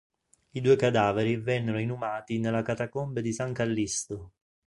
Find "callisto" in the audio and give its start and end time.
3.53-4.31